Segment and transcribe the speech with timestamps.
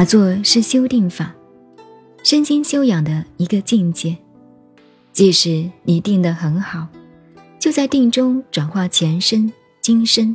[0.00, 1.34] 打坐是修定法，
[2.24, 4.16] 身心修养的一个境界。
[5.12, 6.88] 即使你定得很好，
[7.58, 9.52] 就在定中转化前身、
[9.82, 10.34] 今生，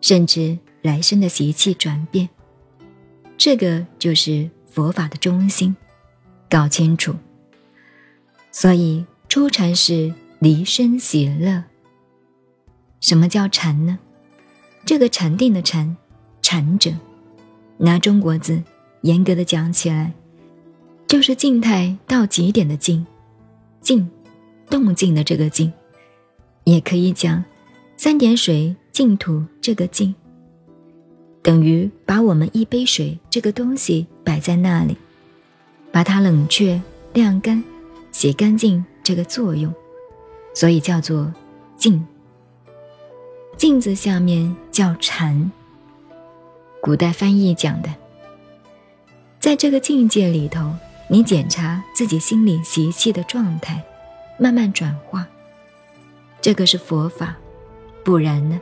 [0.00, 2.26] 甚至来生的习气转变。
[3.36, 5.76] 这个就是佛法的中心，
[6.48, 7.14] 搞清楚。
[8.50, 11.62] 所以初禅是离生喜乐。
[13.00, 13.98] 什么叫禅呢？
[14.86, 15.94] 这个禅定的禅，
[16.40, 16.90] 禅者，
[17.76, 18.62] 拿中国字
[19.04, 20.12] 严格的讲起来，
[21.06, 23.06] 就是静态到极点的静，
[23.82, 24.08] 静，
[24.70, 25.70] 动静的这个静，
[26.64, 27.44] 也可以讲
[27.98, 30.14] 三点水净土这个静，
[31.42, 34.96] 等于把我们一杯水这个东西摆在那里，
[35.92, 36.80] 把它冷却
[37.12, 37.62] 晾干。
[38.10, 39.74] 洗干净这个作用，
[40.54, 41.30] 所以叫做
[41.76, 42.00] 静。
[43.56, 45.50] 镜子下面叫禅。
[46.80, 47.90] 古代翻译讲的，
[49.44, 50.72] 在这个境界里头，
[51.06, 53.84] 你检查自己心里习气的状态，
[54.38, 55.28] 慢慢转化。
[56.40, 57.36] 这个是佛法，
[58.02, 58.58] 不然呢？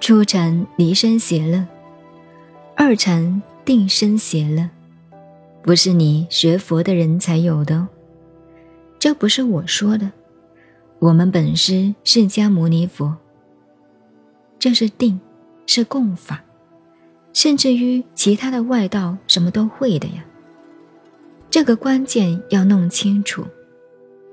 [0.00, 1.66] 初禅离身邪乐，
[2.74, 4.70] 二禅定身邪乐，
[5.60, 7.76] 不是你学佛的人才有的。
[7.76, 7.88] 哦
[8.98, 10.10] 这不是我说的，
[11.00, 13.14] 我们本师释迦牟尼佛。
[14.58, 15.20] 这是定，
[15.66, 16.42] 是共法，
[17.32, 20.24] 甚至于其他的外道什么都会的呀。
[21.50, 23.44] 这个关键要弄清楚，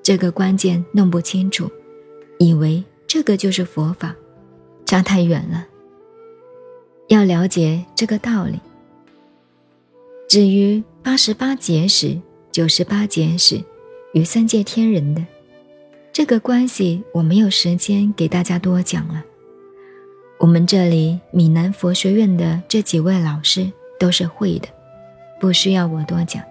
[0.04, 1.70] 这个关键弄不清楚，
[2.40, 4.16] 以为这个就是佛法，
[4.86, 5.66] 差太远了。
[7.08, 8.60] 要了解这个道理。
[10.28, 12.20] 至于八十八节时，
[12.52, 13.62] 九十八节时。
[14.14, 15.24] 与三界天人的
[16.12, 19.24] 这个关系，我没有时间给大家多讲了。
[20.40, 24.68] 我们这里闽南佛学院的这几位老师都是会的，
[25.40, 26.44] 不需要我多讲，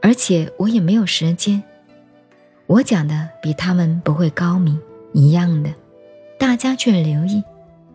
[0.00, 1.62] 而且我也没有时间。
[2.66, 4.80] 我讲的比他们不会高明
[5.12, 5.70] 一样的，
[6.38, 7.42] 大家去留意，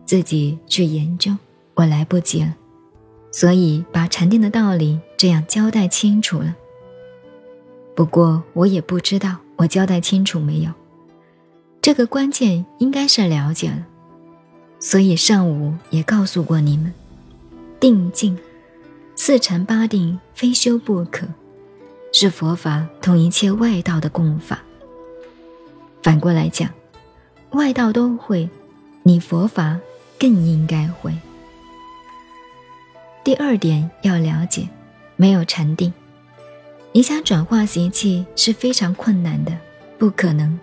[0.04, 1.36] 自己去研究，
[1.74, 2.54] 我来不及了。
[3.32, 6.54] 所以把禅定的道理这样交代清楚了。
[7.96, 10.70] 不过我也不知道我交代清楚没有，
[11.82, 13.86] 这个关键应该是了解了，
[14.80, 16.92] 所以上午也告诉过你们，
[17.78, 18.36] 定静，
[19.14, 21.28] 四禅八定非修不可，
[22.12, 24.58] 是佛法同一切外道的共法。
[26.02, 26.70] 反过来讲，
[27.50, 28.48] 外道都会，
[29.02, 29.78] 你佛法
[30.18, 31.14] 更应该会。
[33.22, 34.66] 第二点要了解，
[35.16, 35.92] 没有禅定。
[36.92, 39.54] 你想转化习气是非常困难的，
[39.98, 40.58] 不可能，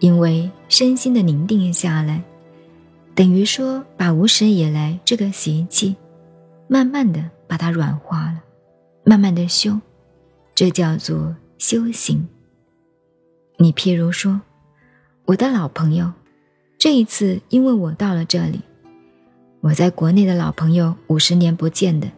[0.00, 2.20] 因为身心的凝定下来，
[3.18, 5.96] 等于说把无始以来这个习气，
[6.68, 8.40] 慢慢的把它软化了，
[9.02, 9.76] 慢慢的修，
[10.54, 12.28] 这叫做修行。
[13.56, 14.40] 你譬如说，
[15.24, 16.12] 我的老朋友，
[16.78, 18.60] 这一次因为我到了这里，
[19.62, 22.08] 我在国内的老朋友五十年不见的，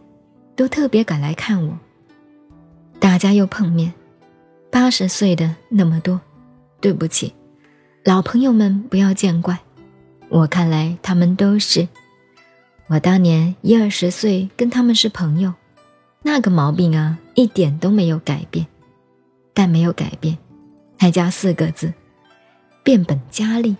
[0.55, 1.75] 都特别赶来看我。
[2.99, 3.91] 大家又碰面，
[4.69, 6.21] 八十岁的那么多，
[6.79, 7.33] 对不起，
[8.05, 9.57] 老朋友们不要见怪。
[10.31, 11.87] 我看来他们都是，
[12.87, 15.53] 我当年一二十岁跟他们是朋友，
[16.23, 18.65] 那个毛病啊一点都没有改变，
[19.53, 20.37] 但没有改变，
[20.97, 21.93] 还加四个字：
[22.81, 23.75] 变本加厉。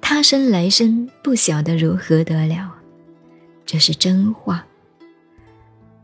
[0.00, 2.72] 他生来生不晓得如何得了，
[3.66, 4.64] 这是真话。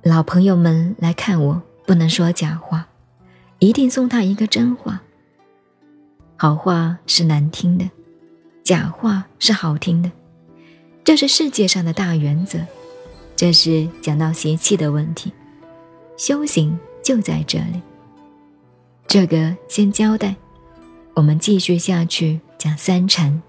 [0.03, 1.63] 老朋友们来看我。
[1.85, 2.87] 不能说假话，
[3.59, 5.03] 一定送他一个真话。
[6.37, 7.91] 好话是难听的，
[8.65, 10.11] 假话是好听的，
[11.05, 12.59] 这是世界上的大原则。
[13.35, 15.33] 这是讲到邪气的问题，
[16.17, 17.83] 修行就在这里。
[19.09, 20.37] 这个先交代，
[21.15, 23.43] 我们继续下去讲三禅。